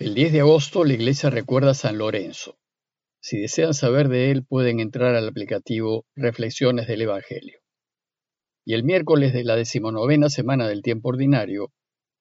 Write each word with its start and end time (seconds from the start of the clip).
El 0.00 0.14
10 0.14 0.32
de 0.32 0.40
agosto 0.40 0.82
la 0.82 0.94
iglesia 0.94 1.28
recuerda 1.28 1.72
a 1.72 1.74
San 1.74 1.98
Lorenzo. 1.98 2.56
Si 3.20 3.38
desean 3.38 3.74
saber 3.74 4.08
de 4.08 4.30
él 4.30 4.46
pueden 4.46 4.80
entrar 4.80 5.14
al 5.14 5.28
aplicativo 5.28 6.06
Reflexiones 6.16 6.86
del 6.86 7.02
Evangelio. 7.02 7.60
Y 8.64 8.72
el 8.72 8.82
miércoles 8.82 9.34
de 9.34 9.44
la 9.44 9.56
decimonovena 9.56 10.30
semana 10.30 10.66
del 10.66 10.80
tiempo 10.80 11.10
ordinario, 11.10 11.74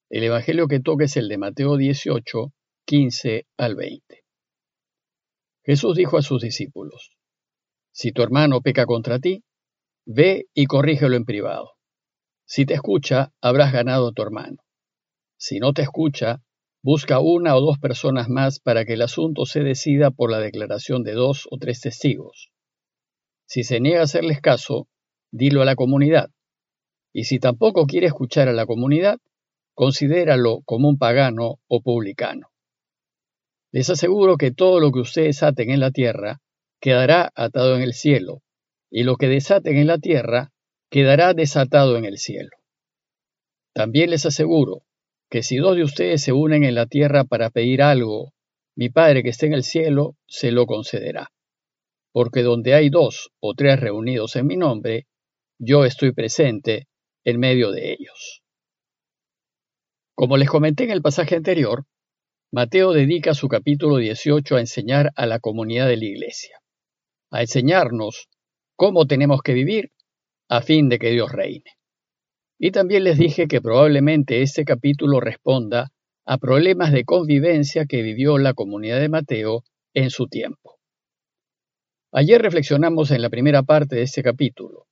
el 0.10 0.26
Evangelio 0.26 0.68
que 0.68 0.82
toca 0.82 1.06
es 1.06 1.16
el 1.16 1.30
de 1.30 1.38
Mateo 1.38 1.78
18, 1.78 2.52
15 2.86 3.48
al 3.56 3.76
20. 3.78 4.24
Jesús 5.64 5.96
dijo 5.96 6.18
a 6.18 6.22
sus 6.22 6.42
discípulos, 6.42 7.12
Si 7.94 8.12
tu 8.12 8.24
hermano 8.24 8.60
peca 8.60 8.86
contra 8.86 9.20
ti, 9.20 9.46
ve 10.06 10.48
y 10.54 10.66
corrígelo 10.66 11.16
en 11.16 11.24
privado. 11.24 11.76
Si 12.46 12.66
te 12.66 12.74
escucha, 12.74 13.32
habrás 13.40 13.72
ganado 13.72 14.10
a 14.10 14.12
tu 14.12 14.22
hermano. 14.22 14.58
Si 15.38 15.60
no 15.60 15.72
te 15.72 15.84
escucha, 15.84 16.44
Busca 16.82 17.20
una 17.20 17.58
o 17.58 17.62
dos 17.62 17.78
personas 17.78 18.30
más 18.30 18.60
para 18.60 18.86
que 18.86 18.94
el 18.94 19.02
asunto 19.02 19.46
se 19.46 19.62
decida 19.62 20.12
por 20.12 20.32
la 20.32 20.40
declaración 20.40 21.04
de 21.04 21.12
dos 21.12 21.46
o 21.52 21.58
tres 21.58 21.82
testigos. 21.82 22.52
Si 23.46 23.64
se 23.64 23.82
niega 23.82 24.00
a 24.00 24.04
hacerles 24.04 24.40
caso, 24.40 24.88
dilo 25.30 25.62
a 25.62 25.66
la 25.66 25.76
comunidad. 25.76 26.30
Y 27.12 27.26
si 27.26 27.40
tampoco 27.40 27.86
quiere 27.86 28.08
escuchar 28.08 28.48
a 28.48 28.54
la 28.54 28.66
comunidad, 28.66 29.20
considéralo 29.74 30.62
como 30.66 30.88
un 30.88 30.98
pagano 30.98 31.60
o 31.68 31.82
publicano. 31.82 32.52
Les 33.72 33.90
aseguro 33.90 34.38
que 34.38 34.52
todo 34.52 34.80
lo 34.80 34.92
que 34.92 35.00
ustedes 35.00 35.44
aten 35.44 35.72
en 35.72 35.82
la 35.82 35.92
tierra 35.92 36.42
quedará 36.80 37.32
atado 37.36 37.76
en 37.76 37.82
el 37.82 37.94
cielo, 37.94 38.42
y 38.90 39.04
lo 39.04 39.18
que 39.18 39.28
desaten 39.28 39.78
en 39.78 39.88
la 39.88 39.98
tierra 39.98 40.52
quedará 40.90 41.34
desatado 41.34 41.98
en 41.98 42.06
el 42.06 42.18
cielo. 42.18 42.52
También 43.74 44.10
les 44.12 44.26
aseguro 44.26 44.84
que 45.30 45.44
si 45.44 45.58
dos 45.58 45.76
de 45.76 45.84
ustedes 45.84 46.24
se 46.24 46.34
unen 46.34 46.64
en 46.64 46.76
la 46.76 46.88
tierra 46.88 47.24
para 47.24 47.50
pedir 47.52 47.82
algo, 47.82 48.34
mi 48.76 48.90
Padre 48.90 49.24
que 49.24 49.30
está 49.30 49.46
en 49.46 49.54
el 49.54 49.64
cielo 49.64 50.16
se 50.28 50.52
lo 50.52 50.66
concederá. 50.66 51.32
Porque 52.12 52.42
donde 52.42 52.74
hay 52.74 52.90
dos 52.90 53.32
o 53.40 53.54
tres 53.54 53.80
reunidos 53.80 54.36
en 54.36 54.48
mi 54.48 54.58
nombre, 54.58 55.08
yo 55.60 55.86
estoy 55.86 56.14
presente 56.14 56.88
en 57.24 57.40
medio 57.40 57.72
de 57.72 57.92
ellos. 57.92 58.42
Como 60.16 60.38
les 60.38 60.50
comenté 60.50 60.86
en 60.86 60.92
el 60.92 61.02
pasaje 61.02 61.36
anterior, 61.36 61.86
Mateo 62.52 62.94
dedica 62.94 63.36
su 63.36 63.48
capítulo 63.48 63.98
18 63.98 64.56
a 64.56 64.60
enseñar 64.60 65.12
a 65.16 65.28
la 65.28 65.40
comunidad 65.40 65.88
de 65.88 65.98
la 65.98 66.06
iglesia, 66.06 66.58
a 67.30 67.42
enseñarnos 67.42 68.28
cómo 68.76 69.06
tenemos 69.06 69.42
que 69.44 69.54
vivir 69.54 69.92
a 70.50 70.62
fin 70.62 70.90
de 70.90 70.98
que 70.98 71.12
Dios 71.12 71.32
reine. 71.32 71.79
Y 72.62 72.72
también 72.72 73.06
les 73.06 73.18
dije 73.18 73.48
que 73.48 73.62
probablemente 73.62 74.42
este 74.42 74.66
capítulo 74.66 75.22
responda 75.22 75.94
a 76.26 76.38
problemas 76.38 76.92
de 76.92 77.06
convivencia 77.06 77.86
que 77.86 78.02
vivió 78.02 78.38
la 78.38 78.54
comunidad 78.54 79.00
de 79.00 79.08
Mateo 79.08 79.64
en 79.94 80.10
su 80.10 80.28
tiempo. 80.28 80.78
Ayer 82.12 82.42
reflexionamos 82.42 83.12
en 83.12 83.22
la 83.22 83.30
primera 83.30 83.64
parte 83.64 83.96
de 83.96 84.02
este 84.02 84.24
capítulo, 84.24 84.88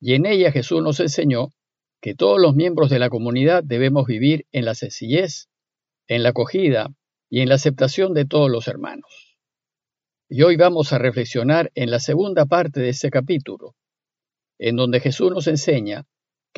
y 0.00 0.14
en 0.14 0.26
ella 0.26 0.52
Jesús 0.52 0.82
nos 0.82 1.00
enseñó 1.00 1.48
que 2.02 2.14
todos 2.14 2.38
los 2.38 2.54
miembros 2.54 2.90
de 2.90 2.98
la 2.98 3.08
comunidad 3.08 3.64
debemos 3.64 4.06
vivir 4.06 4.46
en 4.52 4.66
la 4.66 4.74
sencillez, 4.74 5.48
en 6.08 6.22
la 6.22 6.28
acogida 6.28 6.90
y 7.30 7.40
en 7.40 7.48
la 7.48 7.54
aceptación 7.54 8.12
de 8.12 8.26
todos 8.26 8.50
los 8.50 8.68
hermanos. 8.68 9.38
Y 10.28 10.42
hoy 10.42 10.56
vamos 10.56 10.92
a 10.92 10.98
reflexionar 10.98 11.72
en 11.74 11.90
la 11.90 12.00
segunda 12.00 12.44
parte 12.44 12.80
de 12.80 12.90
este 12.90 13.08
capítulo, 13.08 13.76
en 14.58 14.76
donde 14.76 15.00
Jesús 15.00 15.32
nos 15.32 15.46
enseña 15.46 16.04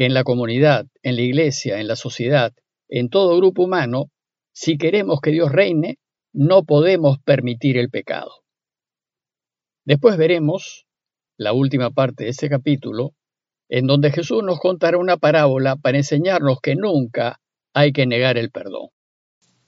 que 0.01 0.07
en 0.07 0.15
la 0.15 0.25
comunidad, 0.25 0.87
en 1.03 1.17
la 1.17 1.21
iglesia, 1.21 1.79
en 1.79 1.87
la 1.87 1.95
sociedad, 1.95 2.55
en 2.89 3.11
todo 3.11 3.37
grupo 3.37 3.65
humano, 3.65 4.07
si 4.51 4.79
queremos 4.79 5.21
que 5.21 5.31
Dios 5.31 5.53
reine, 5.53 5.99
no 6.33 6.65
podemos 6.65 7.19
permitir 7.23 7.77
el 7.77 7.91
pecado. 7.91 8.31
Después 9.85 10.17
veremos 10.17 10.87
la 11.37 11.53
última 11.53 11.91
parte 11.91 12.25
de 12.25 12.31
este 12.31 12.49
capítulo, 12.49 13.13
en 13.69 13.87
donde 13.87 14.11
Jesús 14.11 14.43
nos 14.43 14.59
contará 14.59 14.97
una 14.97 15.19
parábola 15.19 15.77
para 15.77 15.99
enseñarnos 15.99 16.63
que 16.63 16.77
nunca 16.77 17.39
hay 17.75 17.93
que 17.93 18.07
negar 18.07 18.39
el 18.39 18.51
perdón. 18.51 18.89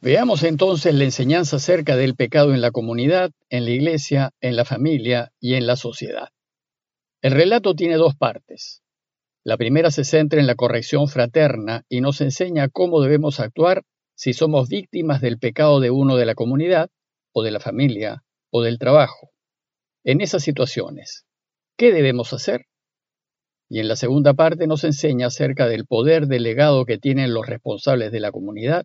Veamos 0.00 0.44
entonces 0.44 0.94
la 0.94 1.04
enseñanza 1.04 1.56
acerca 1.56 1.94
del 1.94 2.14
pecado 2.14 2.54
en 2.54 2.62
la 2.62 2.70
comunidad, 2.70 3.32
en 3.50 3.66
la 3.66 3.70
iglesia, 3.72 4.30
en 4.40 4.56
la 4.56 4.64
familia 4.64 5.30
y 5.40 5.56
en 5.56 5.66
la 5.66 5.76
sociedad. 5.76 6.30
El 7.20 7.32
relato 7.32 7.74
tiene 7.74 7.96
dos 7.96 8.16
partes. 8.16 8.81
La 9.44 9.56
primera 9.56 9.90
se 9.90 10.04
centra 10.04 10.40
en 10.40 10.46
la 10.46 10.54
corrección 10.54 11.08
fraterna 11.08 11.84
y 11.88 12.00
nos 12.00 12.20
enseña 12.20 12.68
cómo 12.68 13.00
debemos 13.00 13.40
actuar 13.40 13.82
si 14.14 14.34
somos 14.34 14.68
víctimas 14.68 15.20
del 15.20 15.38
pecado 15.38 15.80
de 15.80 15.90
uno 15.90 16.16
de 16.16 16.26
la 16.26 16.36
comunidad, 16.36 16.90
o 17.32 17.42
de 17.42 17.50
la 17.50 17.58
familia, 17.58 18.22
o 18.50 18.62
del 18.62 18.78
trabajo. 18.78 19.30
En 20.04 20.20
esas 20.20 20.42
situaciones, 20.42 21.24
¿qué 21.76 21.92
debemos 21.92 22.32
hacer? 22.32 22.66
Y 23.68 23.80
en 23.80 23.88
la 23.88 23.96
segunda 23.96 24.34
parte 24.34 24.66
nos 24.66 24.84
enseña 24.84 25.28
acerca 25.28 25.66
del 25.66 25.86
poder 25.86 26.26
delegado 26.26 26.84
que 26.84 26.98
tienen 26.98 27.34
los 27.34 27.46
responsables 27.46 28.12
de 28.12 28.20
la 28.20 28.30
comunidad 28.30 28.84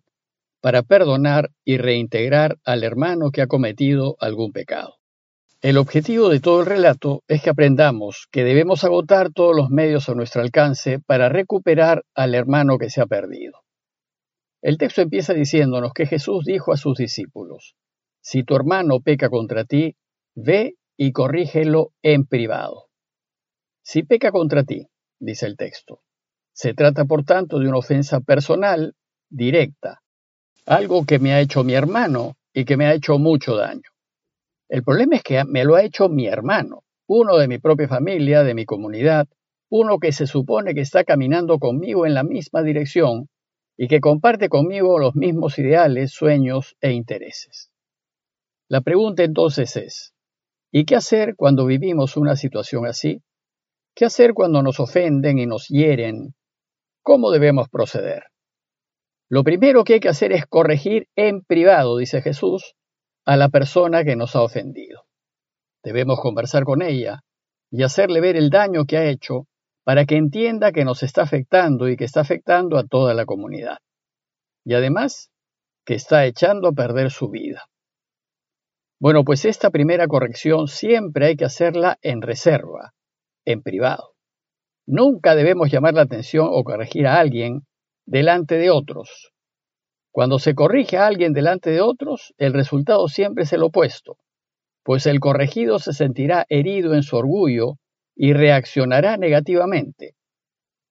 para 0.60 0.82
perdonar 0.82 1.50
y 1.64 1.76
reintegrar 1.76 2.58
al 2.64 2.82
hermano 2.82 3.30
que 3.30 3.42
ha 3.42 3.46
cometido 3.46 4.16
algún 4.18 4.52
pecado. 4.52 4.96
El 5.60 5.76
objetivo 5.76 6.28
de 6.28 6.38
todo 6.38 6.60
el 6.60 6.66
relato 6.66 7.24
es 7.26 7.42
que 7.42 7.50
aprendamos 7.50 8.28
que 8.30 8.44
debemos 8.44 8.84
agotar 8.84 9.32
todos 9.32 9.56
los 9.56 9.70
medios 9.70 10.08
a 10.08 10.14
nuestro 10.14 10.40
alcance 10.40 11.00
para 11.00 11.28
recuperar 11.28 12.04
al 12.14 12.36
hermano 12.36 12.78
que 12.78 12.90
se 12.90 13.00
ha 13.00 13.06
perdido. 13.06 13.58
El 14.62 14.78
texto 14.78 15.02
empieza 15.02 15.34
diciéndonos 15.34 15.92
que 15.94 16.06
Jesús 16.06 16.44
dijo 16.44 16.72
a 16.72 16.76
sus 16.76 16.96
discípulos, 16.96 17.74
si 18.20 18.44
tu 18.44 18.54
hermano 18.54 19.00
peca 19.00 19.30
contra 19.30 19.64
ti, 19.64 19.96
ve 20.36 20.76
y 20.96 21.10
corrígelo 21.10 21.90
en 22.02 22.24
privado. 22.24 22.86
Si 23.82 24.04
peca 24.04 24.30
contra 24.30 24.62
ti, 24.62 24.86
dice 25.18 25.46
el 25.46 25.56
texto, 25.56 26.02
se 26.52 26.72
trata 26.72 27.04
por 27.04 27.24
tanto 27.24 27.58
de 27.58 27.66
una 27.66 27.78
ofensa 27.78 28.20
personal, 28.20 28.94
directa, 29.28 30.02
algo 30.66 31.04
que 31.04 31.18
me 31.18 31.32
ha 31.32 31.40
hecho 31.40 31.64
mi 31.64 31.74
hermano 31.74 32.36
y 32.52 32.64
que 32.64 32.76
me 32.76 32.86
ha 32.86 32.94
hecho 32.94 33.18
mucho 33.18 33.56
daño. 33.56 33.90
El 34.68 34.84
problema 34.84 35.16
es 35.16 35.22
que 35.22 35.42
me 35.44 35.64
lo 35.64 35.76
ha 35.76 35.82
hecho 35.82 36.08
mi 36.08 36.26
hermano, 36.26 36.84
uno 37.06 37.38
de 37.38 37.48
mi 37.48 37.58
propia 37.58 37.88
familia, 37.88 38.42
de 38.42 38.54
mi 38.54 38.66
comunidad, 38.66 39.26
uno 39.70 39.98
que 39.98 40.12
se 40.12 40.26
supone 40.26 40.74
que 40.74 40.82
está 40.82 41.04
caminando 41.04 41.58
conmigo 41.58 42.06
en 42.06 42.14
la 42.14 42.22
misma 42.22 42.62
dirección 42.62 43.28
y 43.76 43.88
que 43.88 44.00
comparte 44.00 44.48
conmigo 44.48 44.98
los 44.98 45.14
mismos 45.14 45.58
ideales, 45.58 46.12
sueños 46.12 46.76
e 46.80 46.92
intereses. 46.92 47.70
La 48.68 48.82
pregunta 48.82 49.22
entonces 49.22 49.76
es, 49.76 50.14
¿y 50.70 50.84
qué 50.84 50.96
hacer 50.96 51.34
cuando 51.36 51.64
vivimos 51.64 52.16
una 52.16 52.36
situación 52.36 52.86
así? 52.86 53.22
¿Qué 53.94 54.04
hacer 54.04 54.34
cuando 54.34 54.62
nos 54.62 54.80
ofenden 54.80 55.38
y 55.38 55.46
nos 55.46 55.68
hieren? 55.68 56.34
¿Cómo 57.02 57.30
debemos 57.30 57.68
proceder? 57.70 58.24
Lo 59.30 59.44
primero 59.44 59.84
que 59.84 59.94
hay 59.94 60.00
que 60.00 60.08
hacer 60.08 60.32
es 60.32 60.46
corregir 60.46 61.08
en 61.16 61.42
privado, 61.42 61.96
dice 61.96 62.20
Jesús, 62.20 62.74
a 63.28 63.36
la 63.36 63.50
persona 63.50 64.04
que 64.04 64.16
nos 64.16 64.34
ha 64.36 64.40
ofendido. 64.40 65.04
Debemos 65.84 66.18
conversar 66.18 66.64
con 66.64 66.80
ella 66.80 67.20
y 67.70 67.82
hacerle 67.82 68.22
ver 68.22 68.36
el 68.36 68.48
daño 68.48 68.86
que 68.86 68.96
ha 68.96 69.04
hecho 69.04 69.44
para 69.84 70.06
que 70.06 70.16
entienda 70.16 70.72
que 70.72 70.86
nos 70.86 71.02
está 71.02 71.24
afectando 71.24 71.90
y 71.90 71.98
que 71.98 72.04
está 72.04 72.22
afectando 72.22 72.78
a 72.78 72.86
toda 72.86 73.12
la 73.12 73.26
comunidad. 73.26 73.80
Y 74.64 74.72
además, 74.72 75.28
que 75.84 75.92
está 75.92 76.24
echando 76.24 76.68
a 76.68 76.72
perder 76.72 77.10
su 77.10 77.28
vida. 77.28 77.66
Bueno, 78.98 79.24
pues 79.24 79.44
esta 79.44 79.68
primera 79.68 80.08
corrección 80.08 80.66
siempre 80.66 81.26
hay 81.26 81.36
que 81.36 81.44
hacerla 81.44 81.98
en 82.00 82.22
reserva, 82.22 82.94
en 83.44 83.62
privado. 83.62 84.14
Nunca 84.86 85.34
debemos 85.34 85.70
llamar 85.70 85.92
la 85.92 86.02
atención 86.02 86.48
o 86.50 86.64
corregir 86.64 87.06
a 87.06 87.18
alguien 87.18 87.66
delante 88.06 88.54
de 88.54 88.70
otros, 88.70 89.34
cuando 90.10 90.38
se 90.38 90.54
corrige 90.54 90.96
a 90.96 91.06
alguien 91.06 91.32
delante 91.32 91.70
de 91.70 91.80
otros, 91.80 92.34
el 92.38 92.52
resultado 92.52 93.08
siempre 93.08 93.44
es 93.44 93.52
el 93.52 93.62
opuesto, 93.62 94.16
pues 94.82 95.06
el 95.06 95.20
corregido 95.20 95.78
se 95.78 95.92
sentirá 95.92 96.46
herido 96.48 96.94
en 96.94 97.02
su 97.02 97.16
orgullo 97.16 97.74
y 98.16 98.32
reaccionará 98.32 99.16
negativamente, 99.16 100.14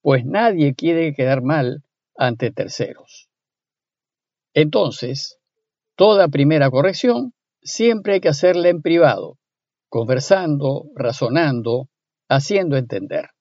pues 0.01 0.23
nadie 0.25 0.75
quiere 0.75 1.13
quedar 1.13 1.41
mal 1.41 1.83
ante 2.15 2.51
terceros. 2.51 3.27
Entonces, 4.53 5.37
toda 5.95 6.29
primera 6.29 6.69
corrección 6.71 7.33
siempre 7.61 8.13
hay 8.13 8.21
que 8.21 8.29
hacerla 8.29 8.69
en 8.69 8.81
privado, 8.81 9.37
conversando, 9.89 10.85
razonando, 10.95 11.89
haciendo 12.29 12.77
entender. 12.77 13.31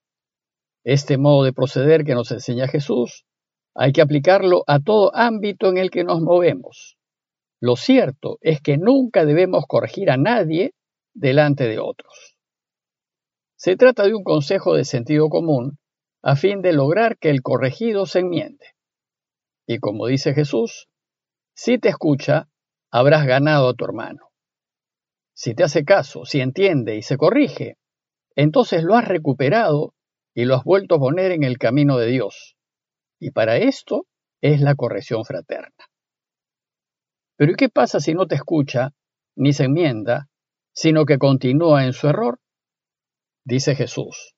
Este 0.85 1.19
modo 1.19 1.45
de 1.45 1.53
proceder 1.53 2.05
que 2.05 2.15
nos 2.15 2.31
enseña 2.31 2.69
Jesús 2.69 3.25
hay 3.79 3.93
que 3.93 4.01
aplicarlo 4.01 4.65
a 4.67 4.81
todo 4.81 5.15
ámbito 5.15 5.69
en 5.69 5.77
el 5.77 5.91
que 5.91 6.03
nos 6.03 6.21
movemos. 6.23 6.97
Lo 7.61 7.77
cierto 7.77 8.39
es 8.41 8.61
que 8.61 8.79
nunca 8.79 9.25
debemos 9.25 9.65
corregir 9.67 10.11
a 10.11 10.17
nadie 10.17 10.73
delante 11.15 11.65
de 11.69 11.79
otros. 11.79 12.37
Se 13.57 13.77
trata 13.77 14.05
de 14.05 14.15
un 14.15 14.25
consejo 14.25 14.75
de 14.75 14.85
sentido 14.85 15.29
común 15.29 15.79
a 16.23 16.37
fin 16.37 16.63
de 16.63 16.73
lograr 16.73 17.19
que 17.19 17.31
el 17.31 17.43
corregido 17.43 18.07
se 18.07 18.21
enmiende. 18.21 18.67
Y 19.67 19.79
como 19.79 20.07
dice 20.07 20.35
Jesús, 20.35 20.89
si 21.55 21.79
te 21.79 21.89
escucha, 21.89 22.49
habrás 22.91 23.27
ganado 23.27 23.69
a 23.69 23.75
tu 23.75 23.85
hermano. 23.85 24.31
Si 25.35 25.55
te 25.55 25.65
hace 25.65 25.85
caso, 25.85 26.25
si 26.25 26.41
entiende 26.41 26.97
y 26.97 27.03
se 27.03 27.17
corrige, 27.17 27.77
entonces 28.37 28.83
lo 28.83 28.97
has 28.97 29.07
recuperado 29.07 29.95
y 30.35 30.45
lo 30.45 30.55
has 30.55 30.65
vuelto 30.65 30.97
a 30.97 30.99
poner 30.99 31.33
en 31.33 31.45
el 31.45 31.59
camino 31.59 31.99
de 31.99 32.07
Dios. 32.07 32.56
Y 33.19 33.31
para 33.31 33.57
esto 33.57 34.07
es 34.41 34.61
la 34.61 34.75
corrección 34.75 35.25
fraterna. 35.25 35.75
Pero 37.37 37.53
¿y 37.53 37.55
qué 37.55 37.69
pasa 37.69 38.01
si 38.01 38.15
no 38.15 38.27
te 38.27 38.35
escucha 38.35 38.93
ni 39.37 39.53
se 39.53 39.65
enmienda, 39.65 40.29
sino 40.73 41.05
que 41.05 41.19
continúa 41.19 41.85
en 41.85 41.93
su 41.93 42.09
error? 42.09 42.41
Dice 43.45 43.75
Jesús, 43.75 44.35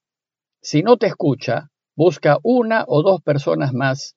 si 0.61 0.83
no 0.83 0.97
te 0.97 1.07
escucha, 1.07 1.71
busca 1.97 2.39
una 2.43 2.85
o 2.87 3.03
dos 3.03 3.23
personas 3.23 3.73
más 3.73 4.17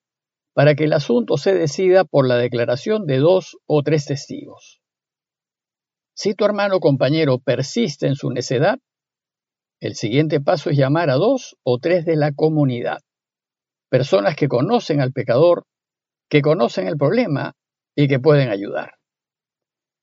para 0.54 0.74
que 0.74 0.84
el 0.84 0.92
asunto 0.92 1.36
se 1.36 1.54
decida 1.54 2.04
por 2.04 2.28
la 2.28 2.36
declaración 2.36 3.06
de 3.06 3.18
dos 3.18 3.56
o 3.66 3.82
tres 3.82 4.04
testigos. 4.06 4.80
Si 6.14 6.34
tu 6.34 6.44
hermano 6.44 6.76
o 6.76 6.80
compañero 6.80 7.38
persiste 7.38 8.06
en 8.06 8.16
su 8.16 8.30
necedad, 8.30 8.78
el 9.80 9.94
siguiente 9.94 10.40
paso 10.40 10.70
es 10.70 10.76
llamar 10.76 11.10
a 11.10 11.14
dos 11.14 11.56
o 11.64 11.78
tres 11.78 12.04
de 12.04 12.16
la 12.16 12.32
comunidad, 12.32 13.00
personas 13.92 14.36
que 14.36 14.48
conocen 14.48 15.02
al 15.02 15.12
pecador, 15.12 15.66
que 16.30 16.40
conocen 16.40 16.88
el 16.88 16.96
problema 16.96 17.52
y 17.94 18.08
que 18.08 18.18
pueden 18.18 18.48
ayudar. 18.48 18.94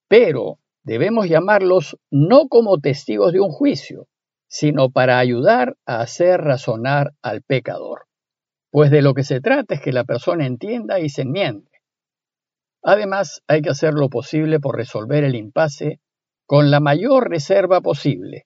Pero 0.07 0.59
debemos 0.83 1.27
llamarlos 1.27 1.97
no 2.11 2.49
como 2.49 2.77
testigos 2.77 3.33
de 3.33 3.39
un 3.39 3.49
juicio, 3.49 4.05
sino 4.47 4.91
para 4.91 5.17
ayudar 5.17 5.75
a 5.87 6.01
hacer 6.01 6.39
razonar 6.39 7.13
al 7.23 7.41
pecador. 7.41 8.05
Pues 8.69 8.91
de 8.91 9.01
lo 9.01 9.15
que 9.15 9.23
se 9.23 9.41
trata 9.41 9.73
es 9.73 9.81
que 9.81 9.91
la 9.91 10.03
persona 10.03 10.45
entienda 10.45 10.99
y 10.99 11.09
se 11.09 11.23
enmiende. 11.23 11.71
Además, 12.83 13.41
hay 13.47 13.63
que 13.63 13.71
hacer 13.71 13.95
lo 13.95 14.09
posible 14.09 14.59
por 14.59 14.77
resolver 14.77 15.23
el 15.23 15.33
impasse 15.33 15.99
con 16.45 16.69
la 16.69 16.79
mayor 16.79 17.27
reserva 17.27 17.81
posible, 17.81 18.45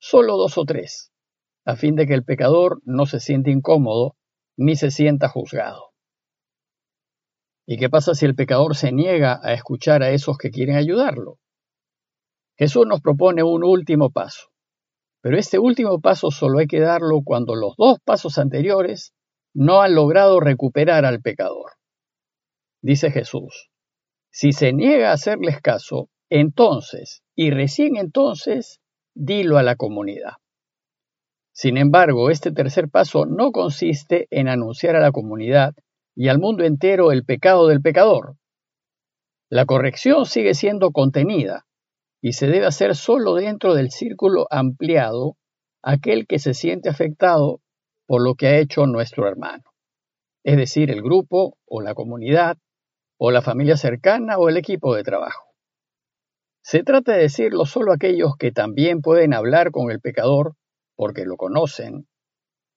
solo 0.00 0.36
dos 0.36 0.58
o 0.58 0.64
tres, 0.64 1.12
a 1.64 1.76
fin 1.76 1.94
de 1.94 2.08
que 2.08 2.14
el 2.14 2.24
pecador 2.24 2.80
no 2.84 3.06
se 3.06 3.20
sienta 3.20 3.50
incómodo 3.50 4.16
ni 4.62 4.76
se 4.76 4.90
sienta 4.90 5.28
juzgado. 5.28 5.90
¿Y 7.66 7.78
qué 7.78 7.90
pasa 7.90 8.14
si 8.14 8.26
el 8.26 8.34
pecador 8.34 8.76
se 8.76 8.92
niega 8.92 9.40
a 9.42 9.52
escuchar 9.52 10.02
a 10.02 10.10
esos 10.10 10.38
que 10.38 10.50
quieren 10.50 10.76
ayudarlo? 10.76 11.38
Jesús 12.56 12.86
nos 12.86 13.00
propone 13.00 13.42
un 13.42 13.64
último 13.64 14.10
paso, 14.10 14.50
pero 15.20 15.36
este 15.36 15.58
último 15.58 16.00
paso 16.00 16.30
solo 16.30 16.60
hay 16.60 16.66
que 16.66 16.80
darlo 16.80 17.22
cuando 17.24 17.56
los 17.56 17.74
dos 17.76 17.98
pasos 18.04 18.38
anteriores 18.38 19.12
no 19.52 19.80
han 19.80 19.94
logrado 19.94 20.38
recuperar 20.38 21.04
al 21.04 21.20
pecador. 21.20 21.72
Dice 22.82 23.10
Jesús, 23.10 23.70
si 24.30 24.52
se 24.52 24.72
niega 24.72 25.10
a 25.10 25.14
hacerles 25.14 25.60
caso, 25.60 26.08
entonces, 26.30 27.22
y 27.34 27.50
recién 27.50 27.96
entonces, 27.96 28.80
dilo 29.14 29.58
a 29.58 29.62
la 29.62 29.76
comunidad. 29.76 30.34
Sin 31.52 31.76
embargo, 31.76 32.30
este 32.30 32.50
tercer 32.50 32.88
paso 32.88 33.26
no 33.26 33.52
consiste 33.52 34.26
en 34.30 34.48
anunciar 34.48 34.96
a 34.96 35.00
la 35.00 35.12
comunidad 35.12 35.74
y 36.14 36.28
al 36.28 36.38
mundo 36.38 36.64
entero 36.64 37.12
el 37.12 37.24
pecado 37.24 37.68
del 37.68 37.82
pecador. 37.82 38.36
La 39.50 39.66
corrección 39.66 40.24
sigue 40.24 40.54
siendo 40.54 40.92
contenida 40.92 41.66
y 42.22 42.32
se 42.32 42.46
debe 42.46 42.64
hacer 42.64 42.94
solo 42.96 43.34
dentro 43.34 43.74
del 43.74 43.90
círculo 43.90 44.46
ampliado 44.50 45.36
aquel 45.82 46.26
que 46.26 46.38
se 46.38 46.54
siente 46.54 46.88
afectado 46.88 47.60
por 48.06 48.22
lo 48.22 48.34
que 48.34 48.46
ha 48.46 48.58
hecho 48.58 48.86
nuestro 48.86 49.28
hermano, 49.28 49.64
es 50.44 50.56
decir, 50.56 50.90
el 50.90 51.02
grupo 51.02 51.58
o 51.66 51.82
la 51.82 51.94
comunidad 51.94 52.56
o 53.18 53.30
la 53.30 53.42
familia 53.42 53.76
cercana 53.76 54.38
o 54.38 54.48
el 54.48 54.56
equipo 54.56 54.94
de 54.94 55.02
trabajo. 55.02 55.44
Se 56.62 56.82
trata 56.82 57.12
de 57.12 57.22
decirlo 57.22 57.66
solo 57.66 57.92
a 57.92 57.96
aquellos 57.96 58.36
que 58.38 58.52
también 58.52 59.02
pueden 59.02 59.34
hablar 59.34 59.70
con 59.70 59.90
el 59.90 60.00
pecador 60.00 60.54
porque 60.96 61.24
lo 61.24 61.36
conocen, 61.36 62.06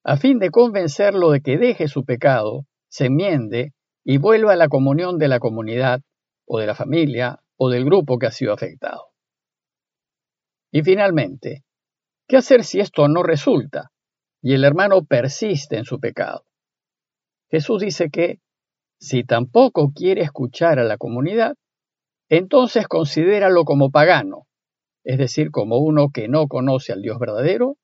a 0.04 0.18
fin 0.18 0.40
de 0.40 0.52
convencerlo 0.52 1.32
de 1.32 1.42
que 1.42 1.58
deje 1.58 1.88
su 1.88 2.06
pecado 2.06 2.66
se 2.90 3.08
enmiende 3.08 3.74
y 4.04 4.20
vuelva 4.20 4.54
a 4.54 4.56
la 4.56 4.70
comunión 4.70 5.18
de 5.18 5.28
la 5.28 5.40
comunidad 5.40 6.02
o 6.46 6.60
de 6.60 6.68
la 6.68 6.76
familia 6.76 7.40
o 7.58 7.70
del 7.70 7.86
grupo 7.86 8.20
que 8.20 8.28
ha 8.28 8.32
sido 8.32 8.54
afectado. 8.54 9.08
Y 10.72 10.84
finalmente, 10.84 11.64
¿qué 12.28 12.38
hacer 12.38 12.64
si 12.64 12.80
esto 12.80 13.08
no 13.08 13.24
resulta 13.24 13.92
y 14.42 14.54
el 14.54 14.64
hermano 14.64 15.04
persiste 15.06 15.78
en 15.78 15.86
su 15.86 16.00
pecado? 16.00 16.46
Jesús 17.50 17.82
dice 17.82 18.10
que 18.10 18.40
si 19.00 19.24
tampoco 19.24 19.92
quiere 19.94 20.22
escuchar 20.22 20.80
a 20.80 20.84
la 20.84 20.98
comunidad, 20.98 21.56
entonces 22.30 22.88
considéralo 22.88 23.66
como 23.66 23.92
pagano, 23.92 24.48
es 25.04 25.18
decir, 25.18 25.52
como 25.52 25.78
uno 25.78 26.10
que 26.14 26.28
no 26.28 26.48
conoce 26.48 26.94
al 26.94 27.02
Dios 27.02 27.20
verdadero, 27.20 27.78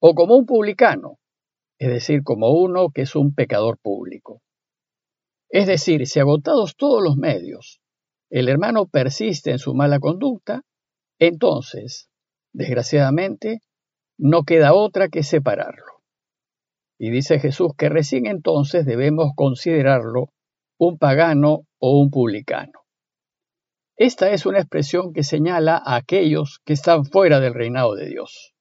o 0.00 0.14
como 0.14 0.36
un 0.36 0.46
publicano, 0.46 1.18
es 1.78 1.88
decir, 1.88 2.22
como 2.22 2.50
uno 2.50 2.90
que 2.90 3.02
es 3.02 3.16
un 3.16 3.34
pecador 3.34 3.78
público. 3.78 4.42
Es 5.48 5.66
decir, 5.66 6.06
si 6.06 6.20
agotados 6.20 6.76
todos 6.76 7.02
los 7.02 7.16
medios, 7.16 7.80
el 8.30 8.48
hermano 8.48 8.86
persiste 8.86 9.50
en 9.50 9.58
su 9.58 9.74
mala 9.74 10.00
conducta, 10.00 10.62
entonces, 11.18 12.08
desgraciadamente, 12.52 13.60
no 14.18 14.44
queda 14.44 14.74
otra 14.74 15.08
que 15.08 15.22
separarlo. 15.22 16.02
Y 16.98 17.10
dice 17.10 17.38
Jesús 17.38 17.72
que 17.76 17.88
recién 17.88 18.26
entonces 18.26 18.86
debemos 18.86 19.32
considerarlo 19.36 20.28
un 20.78 20.98
pagano 20.98 21.66
o 21.78 22.00
un 22.00 22.10
publicano. 22.10 22.80
Esta 23.96 24.30
es 24.30 24.46
una 24.46 24.58
expresión 24.58 25.12
que 25.12 25.22
señala 25.22 25.76
a 25.76 25.96
aquellos 25.96 26.60
que 26.64 26.72
están 26.72 27.04
fuera 27.04 27.38
del 27.38 27.54
reinado 27.54 27.94
de 27.94 28.06
Dios. 28.06 28.53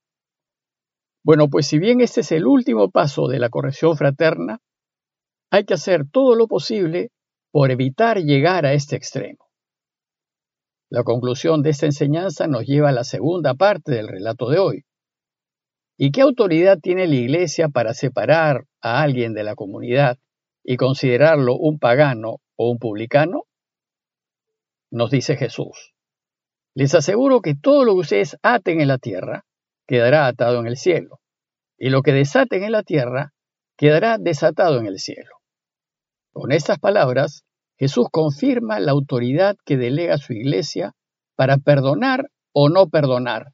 Bueno, 1.24 1.48
pues 1.50 1.68
si 1.68 1.80
bien 1.80 2.02
este 2.02 2.22
es 2.22 2.32
el 2.34 2.46
último 2.46 2.92
paso 2.92 3.28
de 3.28 3.40
la 3.40 3.50
corrección 3.50 3.96
fraterna, 3.96 4.60
hay 5.52 5.64
que 5.64 5.76
hacer 5.76 6.06
todo 6.12 6.36
lo 6.36 6.48
posible 6.48 7.12
por 7.52 7.72
evitar 7.72 8.18
llegar 8.18 8.66
a 8.66 8.74
este 8.74 8.96
extremo. 8.96 9.48
La 10.90 11.04
conclusión 11.04 11.62
de 11.62 11.70
esta 11.70 11.86
enseñanza 11.86 12.48
nos 12.48 12.66
lleva 12.66 12.90
a 12.90 12.94
la 12.94 13.04
segunda 13.04 13.54
parte 13.54 13.94
del 13.94 14.08
relato 14.08 14.50
de 14.50 14.60
hoy. 14.60 14.86
¿Y 15.98 16.12
qué 16.12 16.22
autoridad 16.22 16.80
tiene 16.80 17.08
la 17.08 17.16
Iglesia 17.16 17.70
para 17.70 17.94
separar 17.94 18.66
a 18.82 19.02
alguien 19.02 19.34
de 19.34 19.44
la 19.44 19.56
comunidad 19.56 20.18
y 20.64 20.76
considerarlo 20.76 21.56
un 21.56 21.80
pagano 21.80 22.42
o 22.56 22.70
un 22.70 22.80
publicano? 22.80 23.46
Nos 24.92 25.10
dice 25.10 25.38
Jesús. 25.38 25.94
Les 26.76 26.94
aseguro 26.96 27.42
que 27.42 27.56
todo 27.56 27.86
lo 27.86 27.94
que 27.94 28.00
ustedes 28.00 28.38
aten 28.42 28.82
en 28.82 28.88
la 28.88 28.98
tierra 28.98 29.46
quedará 29.88 30.28
atado 30.28 30.60
en 30.60 30.68
el 30.68 30.78
cielo, 30.78 31.20
y 31.78 31.90
lo 31.90 32.02
que 32.02 32.14
desaten 32.14 32.64
en 32.64 32.72
la 32.72 32.84
tierra 32.84 33.34
quedará 33.78 34.18
desatado 34.18 34.80
en 34.80 34.86
el 34.86 35.00
cielo. 35.00 35.32
Con 36.32 36.52
estas 36.52 36.80
palabras, 36.80 37.44
Jesús 37.78 38.08
confirma 38.12 38.80
la 38.80 38.92
autoridad 38.92 39.56
que 39.66 39.78
delega 39.78 40.18
su 40.18 40.34
iglesia 40.34 40.94
para 41.36 41.58
perdonar 41.58 42.30
o 42.54 42.70
no 42.70 42.88
perdonar, 42.88 43.48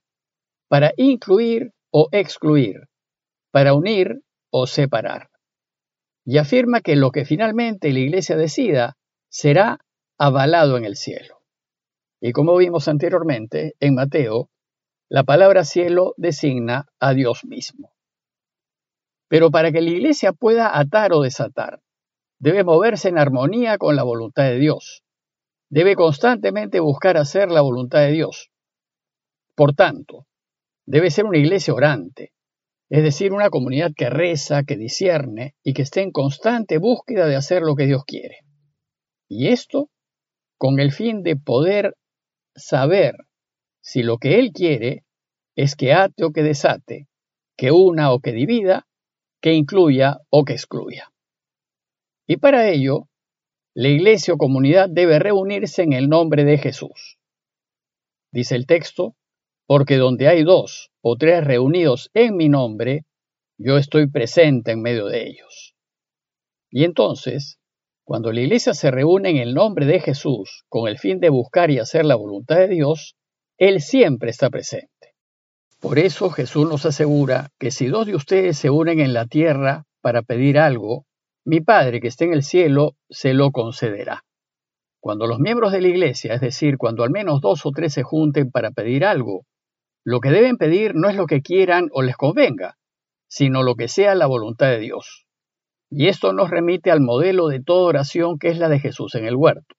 para 0.68 0.94
incluir 0.98 1.72
o 1.92 2.10
excluir, 2.12 2.88
para 3.52 3.74
unir 3.74 4.22
o 4.52 4.68
separar. 4.68 5.30
Y 6.26 6.38
afirma 6.38 6.82
que 6.82 6.96
lo 6.96 7.12
que 7.12 7.26
finalmente 7.26 7.92
la 7.92 8.00
iglesia 8.00 8.36
decida 8.36 8.98
será 9.30 9.80
avalado 10.18 10.78
en 10.78 10.86
el 10.86 10.96
cielo. 10.96 11.40
Y 12.22 12.34
como 12.34 12.56
vimos 12.58 12.88
anteriormente 12.88 13.76
en 13.80 13.96
Mateo, 13.96 14.50
la 15.10 15.24
palabra 15.24 15.64
cielo 15.64 16.14
designa 16.18 16.88
a 17.00 17.16
Dios 17.16 17.44
mismo. 17.44 17.96
Pero 19.28 19.50
para 19.50 19.72
que 19.72 19.82
la 19.82 19.90
iglesia 19.90 20.34
pueda 20.34 20.78
atar 20.78 21.14
o 21.14 21.22
desatar, 21.22 21.82
debe 22.38 22.64
moverse 22.64 23.10
en 23.10 23.18
armonía 23.18 23.80
con 23.80 23.96
la 23.96 24.04
voluntad 24.04 24.44
de 24.44 24.60
Dios. 24.60 25.04
Debe 25.70 25.96
constantemente 25.96 26.80
buscar 26.80 27.18
hacer 27.18 27.50
la 27.50 27.62
voluntad 27.62 28.00
de 28.02 28.12
Dios. 28.12 28.52
Por 29.56 29.74
tanto, 29.74 30.28
debe 30.86 31.10
ser 31.10 31.26
una 31.26 31.40
iglesia 31.40 31.74
orante, 31.74 32.34
es 32.90 33.04
decir, 33.04 33.34
una 33.34 33.50
comunidad 33.50 33.92
que 33.96 34.12
reza, 34.12 34.64
que 34.64 34.78
discierne 34.78 35.56
y 35.64 35.74
que 35.74 35.82
esté 35.82 36.02
en 36.02 36.12
constante 36.12 36.78
búsqueda 36.78 37.26
de 37.26 37.36
hacer 37.36 37.64
lo 37.64 37.76
que 37.76 37.88
Dios 37.88 38.04
quiere. 38.06 38.38
Y 39.28 39.48
esto 39.48 39.90
con 40.58 40.80
el 40.80 40.92
fin 40.92 41.24
de 41.24 41.36
poder 41.36 41.96
saber 42.56 43.16
si 43.82 44.04
lo 44.04 44.18
que 44.18 44.40
Él 44.40 44.52
quiere 44.52 45.04
es 45.56 45.76
que 45.76 45.94
ate 45.94 46.24
o 46.24 46.32
que 46.32 46.44
desate, 46.44 47.08
que 47.58 47.72
una 47.72 48.12
o 48.14 48.20
que 48.20 48.32
divida, 48.32 48.88
que 49.42 49.54
incluya 49.54 50.20
o 50.30 50.46
que 50.46 50.54
excluya. 50.54 51.12
Y 52.28 52.38
para 52.38 52.70
ello, 52.70 53.08
la 53.74 53.90
iglesia 53.90 54.34
o 54.34 54.38
comunidad 54.38 54.90
debe 54.90 55.20
reunirse 55.20 55.84
en 55.84 55.94
el 55.94 56.10
nombre 56.10 56.44
de 56.44 56.58
Jesús. 56.58 57.18
Dice 58.32 58.56
el 58.56 58.66
texto, 58.66 59.16
porque 59.66 59.98
donde 59.98 60.28
hay 60.28 60.44
dos 60.44 60.92
o 61.02 61.18
tres 61.18 61.44
reunidos 61.44 62.10
en 62.14 62.36
mi 62.36 62.50
nombre, 62.50 63.06
yo 63.58 63.78
estoy 63.78 64.08
presente 64.08 64.72
en 64.72 64.82
medio 64.82 65.08
de 65.08 65.28
ellos. 65.28 65.76
Y 66.70 66.84
entonces, 66.84 67.60
Cuando 68.10 68.32
la 68.32 68.42
iglesia 68.42 68.74
se 68.74 68.90
reúne 68.90 69.30
en 69.30 69.38
el 69.38 69.54
nombre 69.54 69.86
de 69.86 70.00
Jesús 70.00 70.64
con 70.68 70.88
el 70.88 70.98
fin 70.98 71.20
de 71.20 71.30
buscar 71.30 71.70
y 71.70 71.78
hacer 71.78 72.06
la 72.06 72.16
voluntad 72.16 72.56
de 72.56 72.68
Dios, 72.68 73.16
Él 73.60 73.82
siempre 73.82 74.30
está 74.30 74.50
presente. 74.50 75.16
Por 75.82 76.00
eso 76.00 76.30
Jesús 76.30 76.68
nos 76.70 76.86
asegura 76.86 77.50
que 77.60 77.72
si 77.72 77.88
dos 77.88 78.06
de 78.06 78.16
ustedes 78.16 78.58
se 78.58 78.70
unen 78.70 79.02
en 79.02 79.14
la 79.14 79.26
tierra 79.26 79.84
para 80.00 80.22
pedir 80.22 80.58
algo, 80.58 81.06
mi 81.44 81.60
Padre 81.60 82.00
que 82.00 82.08
está 82.08 82.24
en 82.24 82.32
el 82.32 82.44
cielo 82.44 82.94
se 83.10 83.34
lo 83.34 83.52
concederá. 83.52 84.24
Cuando 85.02 85.28
los 85.28 85.40
miembros 85.40 85.74
de 85.74 85.82
la 85.82 85.90
iglesia, 85.90 86.36
es 86.36 86.42
decir, 86.42 86.78
cuando 86.78 87.04
al 87.04 87.10
menos 87.10 87.42
dos 87.42 87.66
o 87.66 87.72
tres 87.72 87.94
se 87.94 88.02
junten 88.04 88.50
para 88.50 88.72
pedir 88.72 89.04
algo, 89.04 89.46
lo 90.06 90.22
que 90.22 90.30
deben 90.30 90.56
pedir 90.56 90.96
no 90.96 91.10
es 91.10 91.18
lo 91.18 91.26
que 91.26 91.42
quieran 91.42 91.90
o 91.92 92.02
les 92.02 92.16
convenga, 92.16 92.78
sino 93.28 93.62
lo 93.62 93.76
que 93.76 93.90
sea 93.90 94.16
la 94.16 94.28
voluntad 94.28 94.68
de 94.68 94.80
Dios. 94.80 95.26
Y 95.90 96.08
esto 96.08 96.32
nos 96.32 96.50
remite 96.50 96.92
al 96.92 97.02
modelo 97.02 97.50
de 97.50 97.62
toda 97.62 97.88
oración 97.88 98.40
que 98.40 98.48
es 98.48 98.58
la 98.58 98.70
de 98.70 98.80
Jesús 98.80 99.16
en 99.16 99.26
el 99.26 99.36
huerto. 99.36 99.76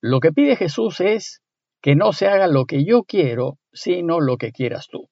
Lo 0.00 0.20
que 0.20 0.32
pide 0.32 0.56
Jesús 0.56 1.00
es 1.00 1.42
que 1.80 1.96
no 1.96 2.12
se 2.12 2.28
haga 2.28 2.46
lo 2.46 2.66
que 2.66 2.84
yo 2.84 3.04
quiero, 3.04 3.58
sino 3.72 4.20
lo 4.20 4.36
que 4.36 4.52
quieras 4.52 4.88
tú. 4.88 5.08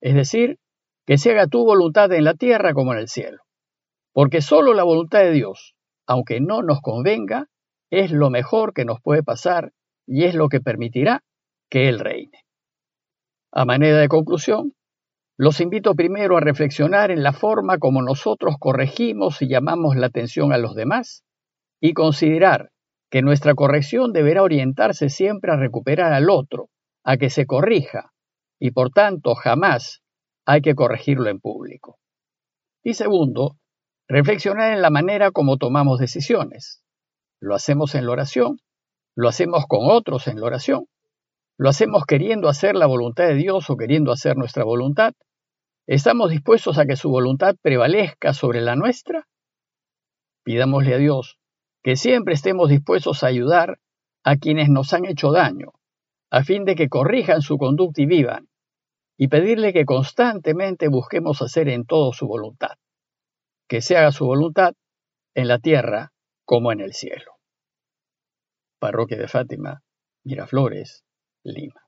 Es 0.00 0.14
decir, 0.14 0.58
que 1.06 1.18
se 1.18 1.30
haga 1.30 1.46
tu 1.46 1.64
voluntad 1.64 2.12
en 2.12 2.24
la 2.24 2.34
tierra 2.34 2.74
como 2.74 2.92
en 2.92 2.98
el 2.98 3.08
cielo. 3.08 3.38
Porque 4.12 4.40
solo 4.40 4.74
la 4.74 4.82
voluntad 4.82 5.20
de 5.20 5.32
Dios, 5.32 5.74
aunque 6.06 6.40
no 6.40 6.62
nos 6.62 6.80
convenga, 6.80 7.48
es 7.90 8.10
lo 8.10 8.30
mejor 8.30 8.72
que 8.72 8.84
nos 8.84 9.00
puede 9.00 9.22
pasar 9.22 9.72
y 10.06 10.24
es 10.24 10.34
lo 10.34 10.48
que 10.48 10.60
permitirá 10.60 11.22
que 11.70 11.88
Él 11.88 11.98
reine. 12.00 12.44
A 13.52 13.64
manera 13.64 13.98
de 13.98 14.08
conclusión, 14.08 14.74
los 15.38 15.60
invito 15.60 15.94
primero 15.94 16.36
a 16.36 16.40
reflexionar 16.40 17.10
en 17.10 17.22
la 17.22 17.32
forma 17.32 17.78
como 17.78 18.02
nosotros 18.02 18.56
corregimos 18.58 19.42
y 19.42 19.48
llamamos 19.48 19.96
la 19.96 20.06
atención 20.06 20.52
a 20.52 20.58
los 20.58 20.74
demás 20.74 21.24
y 21.80 21.92
considerar 21.92 22.70
que 23.16 23.22
nuestra 23.22 23.54
corrección 23.54 24.12
deberá 24.12 24.42
orientarse 24.42 25.08
siempre 25.08 25.50
a 25.50 25.56
recuperar 25.56 26.12
al 26.12 26.28
otro, 26.28 26.68
a 27.02 27.16
que 27.16 27.30
se 27.30 27.46
corrija, 27.46 28.12
y 28.60 28.72
por 28.72 28.90
tanto 28.90 29.34
jamás 29.34 30.02
hay 30.44 30.60
que 30.60 30.74
corregirlo 30.74 31.30
en 31.30 31.40
público. 31.40 31.98
Y 32.84 32.92
segundo, 32.92 33.56
reflexionar 34.06 34.74
en 34.74 34.82
la 34.82 34.90
manera 34.90 35.30
como 35.30 35.56
tomamos 35.56 35.98
decisiones. 35.98 36.84
Lo 37.40 37.54
hacemos 37.54 37.94
en 37.94 38.04
la 38.04 38.12
oración, 38.12 38.58
lo 39.14 39.30
hacemos 39.30 39.64
con 39.66 39.90
otros 39.90 40.26
en 40.26 40.38
la 40.38 40.48
oración, 40.48 40.84
lo 41.56 41.70
hacemos 41.70 42.04
queriendo 42.04 42.50
hacer 42.50 42.74
la 42.74 42.84
voluntad 42.84 43.28
de 43.28 43.36
Dios 43.36 43.70
o 43.70 43.78
queriendo 43.78 44.12
hacer 44.12 44.36
nuestra 44.36 44.62
voluntad, 44.64 45.14
¿Estamos 45.86 46.32
dispuestos 46.32 46.76
a 46.76 46.84
que 46.84 46.96
su 46.96 47.08
voluntad 47.08 47.56
prevalezca 47.62 48.34
sobre 48.34 48.60
la 48.60 48.76
nuestra? 48.76 49.26
Pidámosle 50.44 50.94
a 50.96 50.98
Dios 50.98 51.38
que 51.86 51.94
siempre 51.94 52.34
estemos 52.34 52.68
dispuestos 52.68 53.22
a 53.22 53.28
ayudar 53.28 53.78
a 54.24 54.38
quienes 54.38 54.68
nos 54.68 54.92
han 54.92 55.04
hecho 55.04 55.30
daño, 55.30 55.70
a 56.32 56.42
fin 56.42 56.64
de 56.64 56.74
que 56.74 56.88
corrijan 56.88 57.42
su 57.42 57.58
conducta 57.58 58.02
y 58.02 58.06
vivan, 58.06 58.48
y 59.16 59.28
pedirle 59.28 59.72
que 59.72 59.84
constantemente 59.84 60.88
busquemos 60.88 61.42
hacer 61.42 61.68
en 61.68 61.86
todo 61.86 62.12
su 62.12 62.26
voluntad, 62.26 62.72
que 63.68 63.82
se 63.82 63.96
haga 63.96 64.10
su 64.10 64.26
voluntad 64.26 64.74
en 65.36 65.46
la 65.46 65.60
tierra 65.60 66.12
como 66.44 66.72
en 66.72 66.80
el 66.80 66.92
cielo. 66.92 67.36
Parroquia 68.80 69.18
de 69.18 69.28
Fátima, 69.28 69.84
Miraflores, 70.24 71.04
Lima. 71.44 71.85